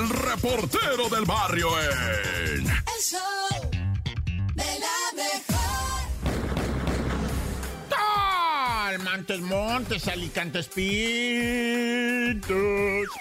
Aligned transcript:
el 0.00 0.08
reportero 0.08 1.08
del 1.10 1.24
barrio 1.24 1.68
en... 1.80 2.66
El 2.66 3.02
show 3.02 3.70
de 4.54 4.64
la 4.64 5.12
mejor. 5.14 5.60
Montes, 9.04 9.40
montes, 9.40 10.08
alicantes, 10.08 10.68
pintos, 10.68 10.88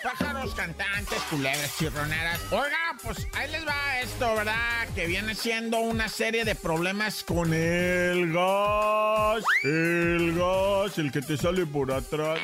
pájaros 0.03 0.55
cantantes, 0.55 1.21
culebras 1.29 1.77
chirroneras. 1.77 2.39
Oiga, 2.51 2.97
pues 3.03 3.27
ahí 3.33 3.51
les 3.51 3.67
va 3.67 3.99
esto, 4.01 4.35
¿verdad? 4.35 4.87
Que 4.95 5.05
viene 5.07 5.35
siendo 5.35 5.79
una 5.79 6.09
serie 6.09 6.43
de 6.43 6.55
problemas 6.55 7.23
con 7.23 7.53
el 7.53 8.33
gas. 8.33 9.43
El 9.63 10.35
gas, 10.35 10.97
el 10.97 11.11
que 11.11 11.21
te 11.21 11.37
sale 11.37 11.65
por 11.65 11.91
atrás. 11.91 12.39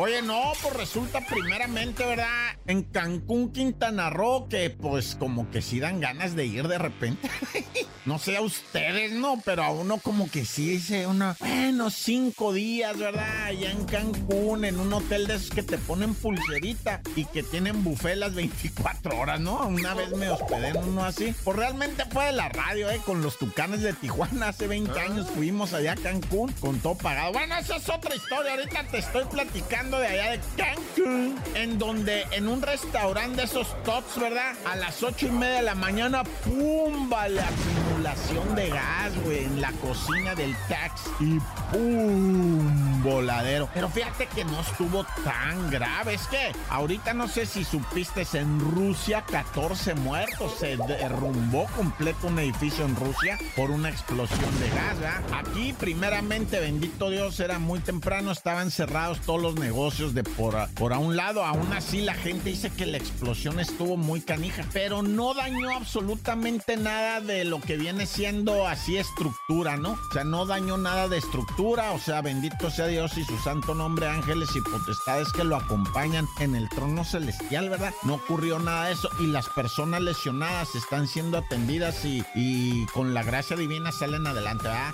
Oye, 0.00 0.22
no, 0.22 0.52
pues 0.62 0.74
resulta 0.74 1.26
primeramente, 1.26 2.06
¿verdad? 2.06 2.56
En 2.68 2.84
Cancún, 2.84 3.50
Quintana 3.50 4.10
Roo, 4.10 4.46
que 4.48 4.70
pues 4.70 5.16
como 5.16 5.50
que 5.50 5.60
sí 5.60 5.80
dan 5.80 5.98
ganas 5.98 6.36
de 6.36 6.46
ir 6.46 6.68
de 6.68 6.78
repente. 6.78 7.28
no 8.08 8.18
sé 8.18 8.38
a 8.38 8.40
ustedes, 8.40 9.12
¿no? 9.12 9.38
Pero 9.44 9.62
a 9.62 9.70
uno 9.70 9.98
como 9.98 10.30
que 10.30 10.46
sí 10.46 10.70
dice 10.70 11.06
uno, 11.06 11.36
bueno, 11.40 11.90
cinco 11.90 12.54
días, 12.54 12.96
¿verdad? 12.96 13.44
Allá 13.44 13.70
en 13.70 13.84
Cancún, 13.84 14.64
en 14.64 14.80
un 14.80 14.90
hotel 14.94 15.26
de 15.26 15.34
esos 15.34 15.50
que 15.50 15.62
te 15.62 15.76
ponen 15.76 16.14
pulserita 16.14 17.02
y 17.16 17.26
que 17.26 17.42
tienen 17.42 17.84
buffet 17.84 18.16
las 18.16 18.34
24 18.34 19.18
horas, 19.18 19.40
¿no? 19.40 19.58
Una 19.66 19.92
vez 19.92 20.10
me 20.16 20.30
hospedé 20.30 20.68
en 20.68 20.78
uno 20.78 21.04
así. 21.04 21.34
Pues 21.44 21.54
realmente 21.58 22.06
fue 22.10 22.24
de 22.24 22.32
la 22.32 22.48
radio, 22.48 22.88
¿eh? 22.88 22.98
Con 23.04 23.20
los 23.20 23.36
tucanes 23.36 23.82
de 23.82 23.92
Tijuana 23.92 24.48
hace 24.48 24.66
20 24.66 24.98
años 24.98 25.26
fuimos 25.34 25.74
allá 25.74 25.92
a 25.92 25.96
Cancún 25.96 26.50
con 26.60 26.80
todo 26.80 26.94
pagado. 26.94 27.34
Bueno, 27.34 27.58
esa 27.58 27.76
es 27.76 27.90
otra 27.90 28.14
historia. 28.14 28.52
Ahorita 28.52 28.84
te 28.84 28.98
estoy 28.98 29.24
platicando 29.26 29.98
de 29.98 30.06
allá 30.06 30.30
de 30.30 30.40
Cancún, 30.56 31.37
en 31.58 31.76
donde 31.78 32.22
en 32.30 32.46
un 32.46 32.62
restaurante 32.62 33.38
de 33.38 33.42
esos 33.42 33.66
tots, 33.82 34.18
¿verdad? 34.18 34.54
A 34.64 34.76
las 34.76 35.02
ocho 35.02 35.26
y 35.26 35.30
media 35.30 35.56
de 35.56 35.62
la 35.62 35.74
mañana, 35.74 36.22
¡pumba! 36.44 37.28
La 37.28 37.48
acumulación 37.48 38.54
de 38.54 38.68
gas, 38.70 39.12
güey, 39.24 39.44
en 39.44 39.60
la 39.60 39.72
cocina 39.72 40.34
del 40.36 40.54
taxi. 40.68 41.10
Y 41.20 41.38
¡pum! 41.72 43.02
Voladero. 43.02 43.68
Pero 43.74 43.88
fíjate 43.88 44.26
que 44.26 44.44
no 44.44 44.60
estuvo 44.60 45.04
tan 45.24 45.70
grave. 45.70 46.14
Es 46.14 46.26
que 46.28 46.52
ahorita 46.70 47.12
no 47.14 47.26
sé 47.26 47.44
si 47.44 47.64
supiste, 47.64 48.24
en 48.34 48.60
Rusia 48.60 49.24
14 49.28 49.94
muertos. 49.94 50.52
Se 50.58 50.76
derrumbó 50.76 51.66
completo 51.76 52.28
un 52.28 52.38
edificio 52.38 52.84
en 52.84 52.94
Rusia 52.94 53.38
por 53.56 53.70
una 53.70 53.88
explosión 53.90 54.60
de 54.60 54.68
gas, 54.70 54.98
¿verdad? 55.00 55.22
Aquí, 55.32 55.72
primeramente, 55.72 56.60
bendito 56.60 57.10
Dios, 57.10 57.40
era 57.40 57.58
muy 57.58 57.80
temprano, 57.80 58.30
estaban 58.30 58.70
cerrados 58.70 59.20
todos 59.20 59.42
los 59.42 59.54
negocios 59.56 60.14
de 60.14 60.22
por 60.24 60.68
por 60.74 60.92
a 60.92 60.98
un 60.98 61.16
lado. 61.16 61.47
Aún 61.48 61.72
así, 61.72 62.02
la 62.02 62.12
gente 62.12 62.50
dice 62.50 62.70
que 62.70 62.84
la 62.84 62.98
explosión 62.98 63.58
estuvo 63.58 63.96
muy 63.96 64.20
canija, 64.20 64.66
pero 64.74 65.00
no 65.00 65.32
dañó 65.32 65.70
absolutamente 65.70 66.76
nada 66.76 67.22
de 67.22 67.46
lo 67.46 67.58
que 67.58 67.78
viene 67.78 68.04
siendo 68.04 68.66
así 68.68 68.98
estructura, 68.98 69.78
¿no? 69.78 69.92
O 69.92 70.12
sea, 70.12 70.24
no 70.24 70.44
dañó 70.44 70.76
nada 70.76 71.08
de 71.08 71.16
estructura. 71.16 71.92
O 71.92 71.98
sea, 71.98 72.20
bendito 72.20 72.68
sea 72.70 72.86
Dios 72.86 73.16
y 73.16 73.24
su 73.24 73.38
santo 73.38 73.74
nombre, 73.74 74.08
ángeles 74.08 74.50
y 74.54 74.60
potestades 74.60 75.32
que 75.32 75.42
lo 75.42 75.56
acompañan 75.56 76.26
en 76.38 76.54
el 76.54 76.68
trono 76.68 77.02
celestial, 77.02 77.70
¿verdad? 77.70 77.94
No 78.02 78.16
ocurrió 78.16 78.58
nada 78.58 78.84
de 78.84 78.92
eso 78.92 79.08
y 79.18 79.28
las 79.28 79.48
personas 79.48 80.02
lesionadas 80.02 80.74
están 80.74 81.08
siendo 81.08 81.38
atendidas 81.38 82.04
y, 82.04 82.22
y 82.34 82.84
con 82.92 83.14
la 83.14 83.22
gracia 83.22 83.56
divina 83.56 83.90
salen 83.90 84.26
adelante, 84.26 84.64
¿verdad? 84.64 84.92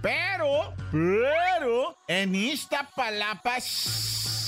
Pero, 0.00 0.72
pero, 0.92 1.96
en 2.06 2.34
Iztapalapa 2.36 3.56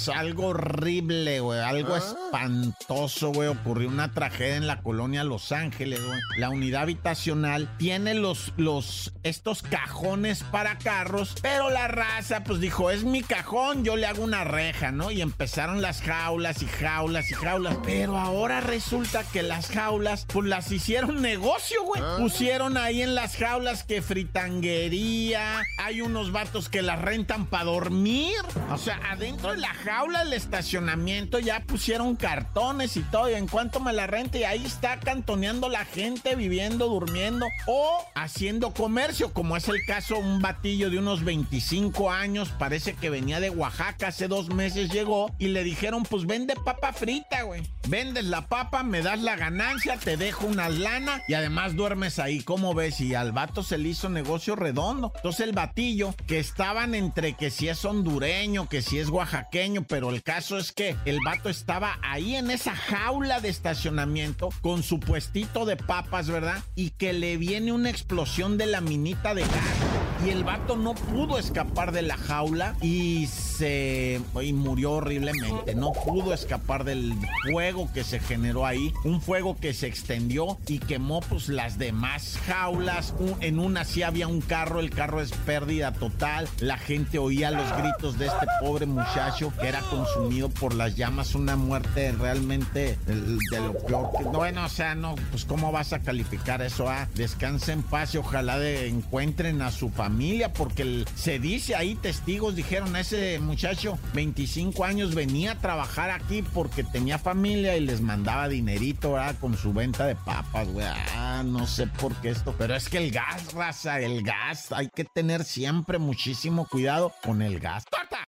algo 0.09 0.49
horrible, 0.49 1.41
güey. 1.41 1.61
Algo 1.61 1.95
ah. 1.95 1.99
espantoso, 1.99 3.33
güey. 3.33 3.49
Ocurrió 3.49 3.89
una 3.89 4.13
tragedia 4.13 4.57
en 4.57 4.67
la 4.67 4.81
colonia 4.83 5.25
Los 5.25 5.53
Ángeles, 5.53 6.05
güey. 6.05 6.21
La 6.39 6.51
unidad 6.51 6.83
habitacional 6.83 7.69
tiene 7.79 8.15
los, 8.15 8.53
los, 8.57 9.13
estos 9.23 9.63
cajones 9.63 10.43
para 10.45 10.79
carros, 10.79 11.35
pero 11.43 11.71
la 11.71 11.89
raza, 11.89 12.45
pues 12.45 12.61
dijo, 12.61 12.91
es 12.91 13.05
mi 13.05 13.23
cajón, 13.23 13.85
yo 13.85 13.97
le 13.97 14.07
hago 14.07 14.23
una 14.23 14.45
reja, 14.45 14.93
¿no? 14.93 15.11
Y 15.11 15.23
empezaron 15.23 15.83
las 15.83 16.03
jaulas 16.03 16.63
y 16.63 16.67
jaulas 16.67 17.31
y 17.31 17.35
jaulas. 17.35 17.79
Pero 17.85 18.19
ahora 18.19 18.61
resulta 18.61 19.25
que 19.25 19.43
las 19.43 19.69
jaulas, 19.69 20.27
pues 20.33 20.47
las 20.47 20.71
hicieron 20.71 21.23
negocio, 21.23 21.83
güey. 21.85 22.03
Ah. 22.05 22.17
Pusieron 22.19 22.77
ahí 22.77 23.03
en 23.03 23.15
las 23.15 23.37
jaulas 23.37 23.85
que 23.85 24.03
fritanguería, 24.03 25.63
hay 25.79 26.01
unos 26.01 26.33
vatos 26.33 26.69
que 26.69 26.83
las 26.83 27.01
rentan 27.01 27.47
para 27.47 27.65
dormir. 27.65 28.35
O 28.71 28.79
sea, 28.79 29.01
adentro 29.11 29.53
de 29.53 29.59
la 29.59 29.75
jaula 29.75 29.96
jaula 29.97 30.25
del 30.25 30.35
estacionamiento 30.35 31.39
ya 31.39 31.61
pusieron 31.61 32.17
cartones 32.17 32.99
y 32.99 33.01
todo. 33.01 33.31
Y 33.31 33.35
en 33.35 33.49
cuanto 33.49 33.81
me 33.81 33.95
la 33.95 34.07
rente, 34.07 34.41
y 34.41 34.45
ahí 34.45 34.63
está 34.65 35.01
cantoneando 35.01 35.71
la 35.71 35.87
gente, 35.87 36.37
viviendo, 36.37 36.89
durmiendo 36.89 37.47
o 37.67 38.05
haciendo 38.15 38.75
comercio, 38.75 39.33
como 39.33 39.57
es 39.57 39.69
el 39.69 39.79
caso 39.87 40.19
un 40.19 40.43
batillo 40.43 40.91
de 40.91 40.99
unos 40.99 41.25
25 41.25 42.11
años, 42.11 42.51
parece 42.59 42.95
que 42.95 43.09
venía 43.09 43.41
de 43.41 43.49
Oaxaca, 43.49 44.09
hace 44.09 44.29
dos 44.29 44.51
meses 44.51 44.91
llegó 44.91 45.35
y 45.39 45.49
le 45.49 45.65
dijeron, 45.65 46.03
pues 46.03 46.27
vende 46.27 46.55
papa 46.63 46.93
frita, 46.93 47.43
güey. 47.45 47.63
Vendes 47.89 48.25
la 48.25 48.49
papa, 48.49 48.83
me 48.83 49.01
das 49.01 49.21
la 49.23 49.37
ganancia, 49.37 49.97
te 49.97 50.19
dejo 50.19 50.47
una 50.47 50.69
lana 50.69 51.23
y 51.27 51.35
además 51.35 51.75
duermes 51.75 52.19
ahí, 52.19 52.43
¿cómo 52.43 52.75
ves? 52.75 53.01
Y 53.01 53.15
al 53.15 53.33
vato 53.33 53.63
se 53.63 53.79
le 53.79 53.89
hizo 53.89 54.11
negocio 54.11 54.57
redondo. 54.57 55.13
Entonces 55.17 55.47
el 55.47 55.53
batillo, 55.53 56.15
que 56.27 56.39
estaban 56.39 56.95
entre 56.95 57.33
que 57.35 57.51
si 57.51 57.69
es 57.69 57.83
hondureño, 57.85 58.69
que 58.69 58.83
si 58.83 58.99
es 58.99 59.09
oaxaqueño, 59.09 59.86
pero 59.89 60.11
el 60.11 60.23
caso 60.23 60.59
es 60.59 60.73
que 60.73 60.97
el 61.05 61.19
vato 61.25 61.49
estaba 61.49 61.99
ahí 62.03 62.37
en 62.37 62.51
esa 62.51 62.75
jaula 62.75 63.41
de 63.41 63.49
estacionamiento 63.49 64.51
con 64.61 64.83
su 64.83 65.01
puestito 65.01 65.65
de 65.65 65.77
papas, 65.77 66.29
¿verdad? 66.29 66.63
Y 66.75 66.91
que 66.91 67.13
le 67.13 67.37
viene 67.37 67.73
una 67.73 67.91
explosión 67.91 68.59
de 68.59 68.67
la 68.67 68.81
minita 68.81 69.35
de 69.35 69.43
gas. 69.43 69.97
Y 70.25 70.31
el 70.31 70.45
vato 70.45 70.77
no 70.77 70.95
pudo 70.95 71.39
escapar 71.39 71.93
de 71.93 72.03
la 72.03 72.17
jaula 72.17 72.75
y 72.81 73.27
se 73.27 74.21
y 74.43 74.53
murió 74.53 74.93
horriblemente. 74.93 75.75
No 75.75 75.93
pudo 75.93 76.33
escapar 76.33 76.85
del 76.85 77.15
fuego 77.51 77.91
que 77.93 78.03
se 78.03 78.19
generó 78.19 78.65
ahí. 78.65 78.93
Un 79.05 79.21
fuego 79.21 79.57
que 79.57 79.75
se 79.75 79.87
extendió 79.87 80.59
y 80.67 80.79
quemó 80.79 81.21
pues 81.21 81.49
las 81.49 81.79
demás 81.79 82.39
jaulas. 82.47 83.15
en 83.41 83.59
una 83.59 83.85
sí 83.85 84.03
había 84.03 84.27
un 84.27 84.41
carro, 84.41 84.81
el 84.81 84.91
carro 84.91 85.21
es 85.21 85.33
pérdida 85.33 85.93
total. 85.93 86.49
La 86.61 86.79
gente 86.79 87.19
oía 87.19 87.51
los 87.51 87.71
gritos 87.77 88.19
de 88.19 88.27
este 88.27 88.47
pobre 88.61 88.87
muchacho 88.87 89.53
que 89.61 89.69
era 89.69 89.76
consumido 89.83 90.49
por 90.49 90.75
las 90.75 90.97
llamas, 90.97 91.35
una 91.35 91.57
muerte 91.57 92.13
realmente 92.13 92.99
de, 93.07 93.61
lo 93.61 94.11
peor. 94.13 94.33
Bueno, 94.33 94.65
o 94.65 94.69
sea, 94.69 94.95
no, 94.95 95.15
pues 95.31 95.45
cómo 95.45 95.73
vas 95.73 95.93
a 95.93 96.01
calificar 96.01 96.63
eso, 96.63 96.89
ah, 96.89 97.09
descansa 97.15 97.73
en 97.73 97.83
paz 97.83 98.15
y 98.15 98.19
ojalá 98.19 98.59
de, 98.59 98.89
encuentren 98.89 99.63
a 99.63 99.71
su 99.71 99.91
familia, 99.91 100.53
porque 100.53 101.05
se 101.15 101.39
dice 101.39 101.75
ahí, 101.75 101.95
testigos 101.95 102.55
dijeron, 102.55 102.97
ese 102.97 103.39
muchacho, 103.39 103.99
25 104.15 104.85
años, 104.85 105.15
venía 105.15 105.53
a 105.53 105.59
trabajar 105.59 106.11
aquí 106.11 106.43
porque 106.43 106.85
tenía 106.85 107.19
familia 107.19 107.77
y 107.77 107.81
les 107.81 108.01
mandaba 108.01 108.49
dinerito, 108.49 109.13
¿verdad? 109.13 109.37
Con 109.41 109.57
su 109.57 109.73
venta 109.73 110.07
de 110.07 110.17
papas, 110.17 110.69
güey. 110.69 110.87
Ah, 111.15 111.43
no 111.45 111.67
sé 111.67 111.87
por 111.87 112.15
qué 112.17 112.31
esto, 112.31 112.55
pero 112.59 112.75
es 112.75 112.89
que 112.89 112.99
el 112.99 113.11
gas, 113.11 113.53
raza, 113.53 114.01
el 114.01 114.23
gas, 114.23 114.73
hay 114.73 114.89
que 114.89 115.05
tener 115.05 115.45
siempre 115.45 115.99
muchísimo 115.99 116.67
cuidado 116.67 117.13
con 117.23 117.43
el 117.43 117.61
gas. 117.61 117.85
¡Torta! 117.85 118.16